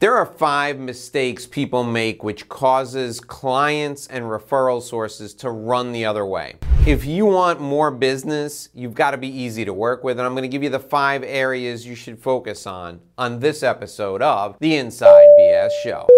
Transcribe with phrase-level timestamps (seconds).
[0.00, 6.06] There are five mistakes people make which causes clients and referral sources to run the
[6.06, 6.54] other way.
[6.86, 10.32] If you want more business, you've got to be easy to work with, and I'm
[10.32, 14.56] going to give you the five areas you should focus on on this episode of
[14.58, 16.08] the Inside BS Show.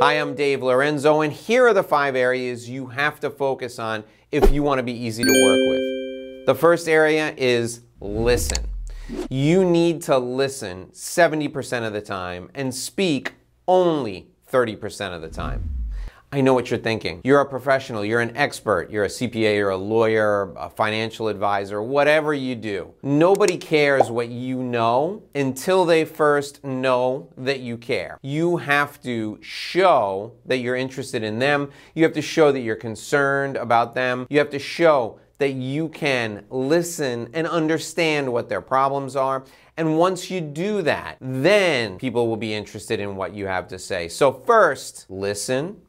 [0.00, 4.04] Hi, I'm Dave Lorenzo, and here are the five areas you have to focus on
[4.32, 6.46] if you want to be easy to work with.
[6.46, 8.67] The first area is listen.
[9.30, 13.34] You need to listen 70% of the time and speak
[13.66, 15.78] only 30% of the time.
[16.30, 17.22] I know what you're thinking.
[17.24, 21.80] You're a professional, you're an expert, you're a CPA, you're a lawyer, a financial advisor,
[21.80, 22.92] whatever you do.
[23.02, 28.18] Nobody cares what you know until they first know that you care.
[28.20, 31.70] You have to show that you're interested in them.
[31.94, 34.26] You have to show that you're concerned about them.
[34.28, 39.44] You have to show that you can listen and understand what their problems are.
[39.76, 43.78] And once you do that, then people will be interested in what you have to
[43.78, 44.08] say.
[44.08, 45.80] So, first, listen.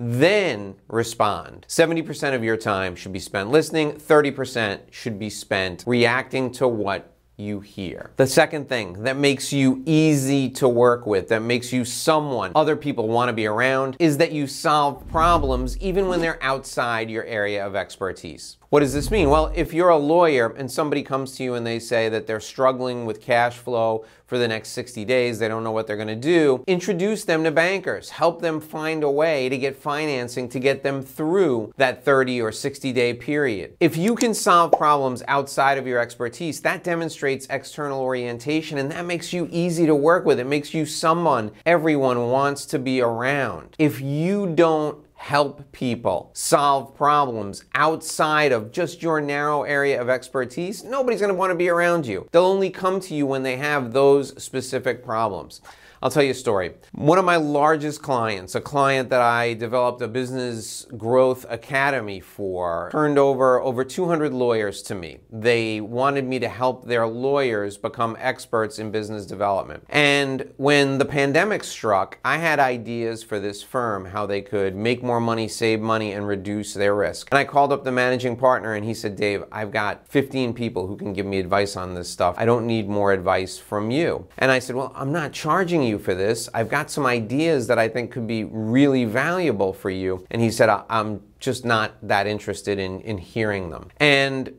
[0.00, 1.66] Then respond.
[1.68, 7.16] 70% of your time should be spent listening, 30% should be spent reacting to what
[7.38, 8.10] you hear.
[8.16, 12.76] The second thing that makes you easy to work with, that makes you someone other
[12.76, 17.24] people want to be around, is that you solve problems even when they're outside your
[17.24, 18.56] area of expertise.
[18.70, 19.30] What does this mean?
[19.30, 22.38] Well, if you're a lawyer and somebody comes to you and they say that they're
[22.38, 26.08] struggling with cash flow for the next 60 days, they don't know what they're going
[26.08, 28.10] to do, introduce them to bankers.
[28.10, 32.52] Help them find a way to get financing to get them through that 30 or
[32.52, 33.74] 60 day period.
[33.80, 39.06] If you can solve problems outside of your expertise, that demonstrates external orientation and that
[39.06, 40.38] makes you easy to work with.
[40.38, 43.76] It makes you someone everyone wants to be around.
[43.78, 50.84] If you don't help people solve problems outside of just your narrow area of expertise,
[50.84, 52.26] nobody's going to want to be around you.
[52.30, 55.60] They'll only come to you when they have those specific problems.
[56.00, 56.74] I'll tell you a story.
[56.92, 62.88] One of my largest clients, a client that I developed a business growth academy for,
[62.92, 65.18] turned over over 200 lawyers to me.
[65.30, 69.84] They wanted me to help their lawyers become experts in business development.
[69.88, 75.02] And when the pandemic struck, I had ideas for this firm how they could make
[75.02, 77.28] more money, save money, and reduce their risk.
[77.32, 80.86] And I called up the managing partner and he said, Dave, I've got 15 people
[80.86, 82.36] who can give me advice on this stuff.
[82.38, 84.28] I don't need more advice from you.
[84.38, 86.48] And I said, Well, I'm not charging you you for this.
[86.54, 90.26] I've got some ideas that I think could be really valuable for you.
[90.30, 93.88] And he said, I'm just not that interested in, in hearing them.
[93.98, 94.52] And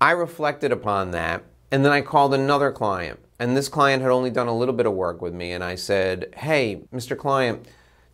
[0.00, 1.44] I reflected upon that.
[1.70, 3.20] And then I called another client.
[3.38, 5.52] And this client had only done a little bit of work with me.
[5.52, 7.16] And I said, Hey, Mr.
[7.18, 7.66] Client,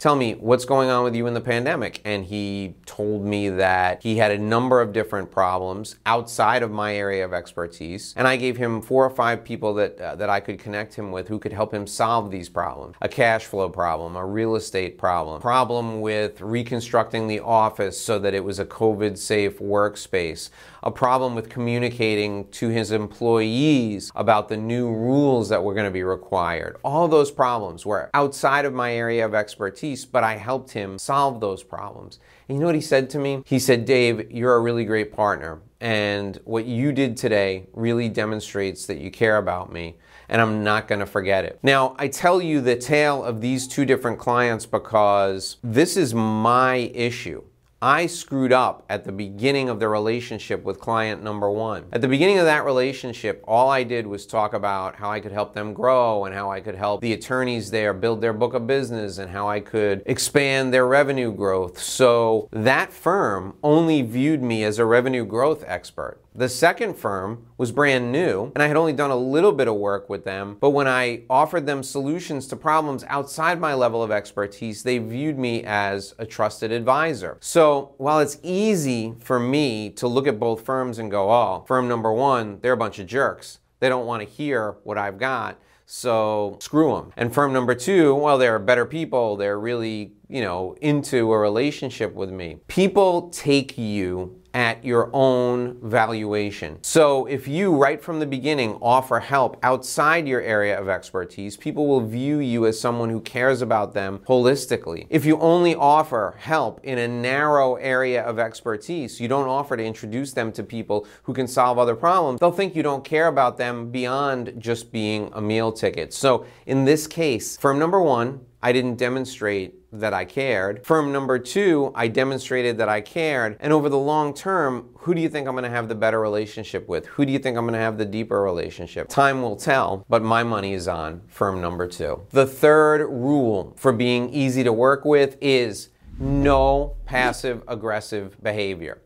[0.03, 2.01] tell me what's going on with you in the pandemic.
[2.05, 6.97] And he told me that he had a number of different problems outside of my
[6.97, 8.13] area of expertise.
[8.17, 11.13] And I gave him four or five people that, uh, that I could connect him
[11.13, 14.99] with who could help him solve these problems a cash flow problem, a real estate
[14.99, 20.51] problem, problem with reconstructing the office so that it was a COVID safe workspace,
[20.83, 25.93] a problem with communicating to his employees about the new rules that were going to
[25.93, 26.77] be required.
[26.83, 31.41] All those problems were outside of my area of expertise but I helped him solve
[31.41, 32.19] those problems.
[32.49, 33.43] And you know what he said to me?
[33.47, 35.61] He said, Dave, you're a really great partner.
[35.81, 39.97] And what you did today really demonstrates that you care about me
[40.29, 41.59] and I'm not going to forget it.
[41.63, 46.77] Now, I tell you the tale of these two different clients because this is my
[46.95, 47.45] issue.
[47.83, 51.87] I screwed up at the beginning of the relationship with client number one.
[51.93, 55.33] At the beginning of that relationship, all I did was talk about how I could
[55.33, 58.69] help them grow and how I could help the attorneys there build their book of
[58.69, 61.81] business and how I could expand their revenue growth.
[61.81, 66.22] So that firm only viewed me as a revenue growth expert.
[66.35, 69.75] The second firm was brand new, and I had only done a little bit of
[69.75, 70.57] work with them.
[70.59, 75.39] But when I offered them solutions to problems outside my level of expertise, they viewed
[75.39, 77.37] me as a trusted advisor.
[77.41, 81.87] So while it's easy for me to look at both firms and go, oh, firm
[81.87, 83.59] number one, they're a bunch of jerks.
[83.81, 85.59] They don't want to hear what I've got.
[85.85, 87.13] So screw them.
[87.17, 89.37] And firm number two, well, they're better people.
[89.37, 92.57] They're really, you know, into a relationship with me.
[92.67, 96.79] People take you at your own valuation.
[96.83, 101.87] So if you, right from the beginning, offer help outside your area of expertise, people
[101.87, 105.07] will view you as someone who cares about them holistically.
[105.11, 109.85] If you only offer help in a narrow area of expertise, you don't offer to
[109.85, 113.59] introduce them to people who can solve other problems, they'll think you don't care about
[113.59, 116.13] them beyond just being a meal ticket.
[116.13, 120.87] So in this case, firm number one, I didn't demonstrate that I cared.
[120.87, 123.57] Firm number two, I demonstrated that I cared.
[123.61, 126.89] And over the long term, who do you think I'm gonna have the better relationship
[126.89, 127.07] with?
[127.07, 129.09] Who do you think I'm gonna have the deeper relationship?
[129.09, 132.23] Time will tell, but my money is on firm number two.
[132.31, 135.89] The third rule for being easy to work with is
[136.19, 139.03] no passive aggressive behavior.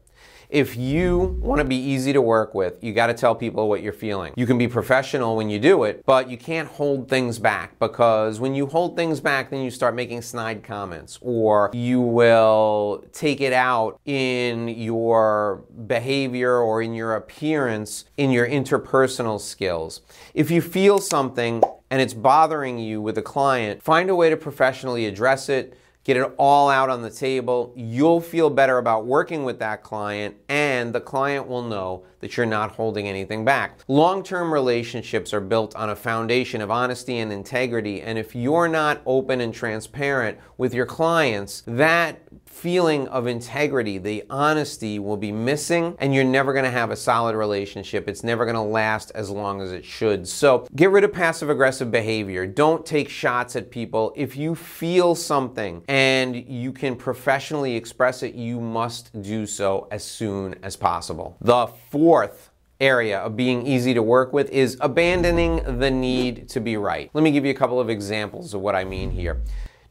[0.49, 3.83] If you want to be easy to work with, you got to tell people what
[3.83, 4.33] you're feeling.
[4.37, 8.39] You can be professional when you do it, but you can't hold things back because
[8.39, 13.41] when you hold things back, then you start making snide comments or you will take
[13.41, 20.03] it out in your behavior or in your appearance, in your interpersonal skills.
[20.35, 24.37] If you feel something and it's bothering you with a client, find a way to
[24.37, 27.73] professionally address it get it all out on the table.
[27.75, 32.47] You'll feel better about working with that client, and the client will know that you're
[32.47, 33.81] not holding anything back.
[33.89, 38.69] Long term relationships are built on a foundation of honesty and integrity, and if you're
[38.69, 42.21] not open and transparent with your clients, that
[42.57, 46.97] feeling of integrity, the honesty will be missing, and you're never going to have a
[46.97, 48.09] solid relationship.
[48.09, 50.27] It's never going to last as long as it should.
[50.27, 52.47] So get rid of passive aggressive behavior.
[52.47, 54.15] Don't take shots at people.
[54.17, 60.05] If you feel something and you can professionally express it, you must do so as
[60.05, 61.39] soon as possible.
[61.41, 66.77] The fourth area of being easy to work with is abandoning the need to be
[66.77, 67.09] right.
[67.15, 69.41] Let me give you a couple of examples of what I mean here.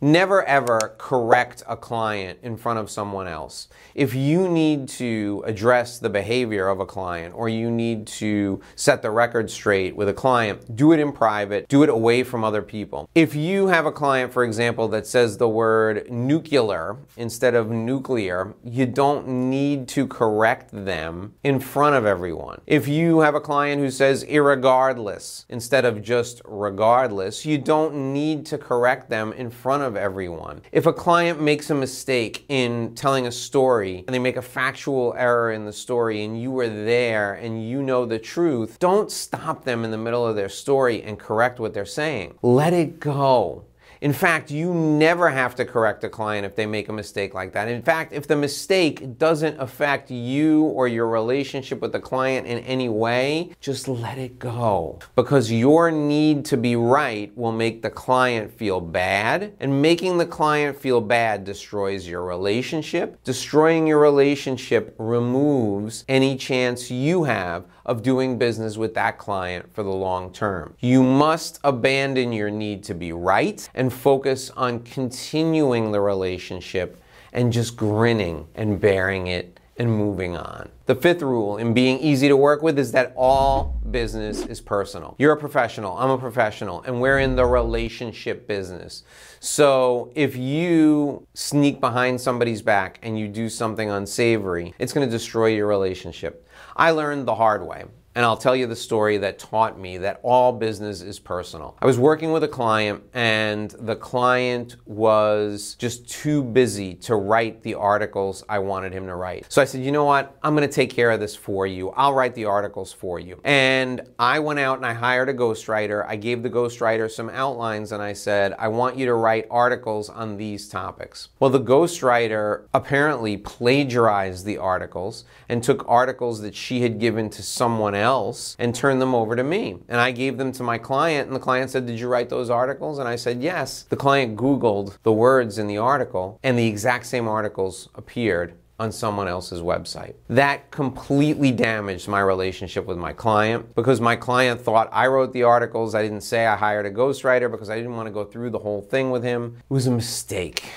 [0.02, 3.70] Never ever correct a client in front of someone else.
[3.94, 9.02] If you need to address the behavior of a client or you need to set
[9.02, 12.62] the record straight with a client, do it in private, do it away from other
[12.62, 13.10] people.
[13.16, 18.54] If you have a client, for example, that says the word nuclear instead of nuclear,
[18.64, 22.60] you don't need to correct them in front of everyone.
[22.68, 28.46] If you have a client who says irregardless instead of just regardless, you don't need
[28.48, 30.62] to correct them in front of everyone.
[30.72, 35.14] If a client makes a mistake in telling a story and they make a factual
[35.18, 39.64] error in the story and you were there and you know the truth, don't stop
[39.64, 42.38] them in the middle of their story and correct what they're saying.
[42.42, 43.66] Let it go.
[44.06, 47.54] In fact, you never have to correct a client if they make a mistake like
[47.54, 47.68] that.
[47.68, 52.60] In fact, if the mistake doesn't affect you or your relationship with the client in
[52.60, 55.00] any way, just let it go.
[55.16, 60.28] Because your need to be right will make the client feel bad, and making the
[60.28, 63.24] client feel bad destroys your relationship.
[63.24, 69.84] Destroying your relationship removes any chance you have of doing business with that client for
[69.84, 70.76] the long term.
[70.80, 77.02] You must abandon your need to be right and focus on continuing the relationship
[77.32, 80.70] and just grinning and bearing it and moving on.
[80.86, 85.16] The fifth rule in being easy to work with is that all business is personal.
[85.18, 89.04] You're a professional, I'm a professional, and we're in the relationship business.
[89.40, 95.48] So if you sneak behind somebody's back and you do something unsavory, it's to destroy
[95.48, 96.48] your relationship.
[96.76, 100.22] I learned the hard way and I'll tell you the story that taught me that
[100.24, 101.78] all business is personal.
[101.82, 107.62] I was working with a client, and the client was just too busy to write
[107.62, 109.46] the articles I wanted him to write.
[109.50, 110.38] So I said, you know what?
[110.42, 111.90] I'm gonna take care of this for you.
[111.90, 113.42] I'll write the articles for you.
[113.44, 116.06] And I went out and I hired a ghostwriter.
[116.08, 120.10] I gave the ghostwriter some outlines and I said, I want you to write articles
[120.10, 121.30] on these topics.
[121.40, 127.44] Well, the ghostwriter apparently plagiarized the articles and took articles that she had given to
[127.44, 129.78] someone else else and turn them over to me.
[129.90, 132.50] And I gave them to my client, and the client said, Did you write those
[132.50, 133.00] articles?
[133.00, 133.84] And I said, Yes.
[133.90, 138.92] The client Googled the words in the article, and the exact same articles appeared on
[138.92, 140.16] someone else's website.
[140.28, 145.44] That completely damaged my relationship with my client because my client thought I wrote the
[145.44, 145.96] articles.
[145.96, 148.60] I didn't say I hired a ghostwriter because I didn't want to go through the
[148.60, 149.58] whole thing with him.
[149.58, 150.72] It was a mistake.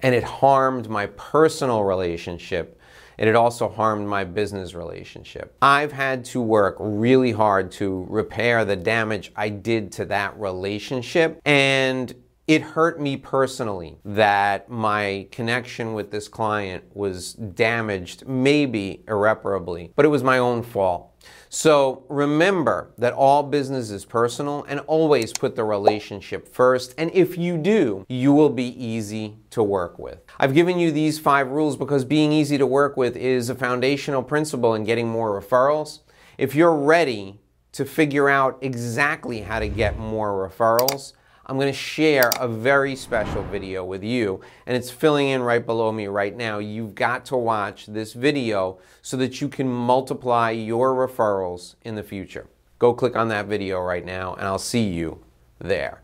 [0.00, 2.79] And it harmed my personal relationship
[3.20, 5.54] and it also harmed my business relationship.
[5.60, 11.40] I've had to work really hard to repair the damage I did to that relationship,
[11.44, 12.12] and
[12.48, 20.04] it hurt me personally that my connection with this client was damaged, maybe irreparably, but
[20.04, 21.09] it was my own fault.
[21.52, 26.94] So remember that all business is personal and always put the relationship first.
[26.96, 30.20] And if you do, you will be easy to work with.
[30.38, 34.22] I've given you these five rules because being easy to work with is a foundational
[34.22, 36.02] principle in getting more referrals.
[36.38, 37.40] If you're ready
[37.72, 41.14] to figure out exactly how to get more referrals,
[41.50, 45.66] I'm going to share a very special video with you, and it's filling in right
[45.66, 46.60] below me right now.
[46.60, 52.04] You've got to watch this video so that you can multiply your referrals in the
[52.04, 52.46] future.
[52.78, 55.24] Go click on that video right now, and I'll see you
[55.58, 56.02] there.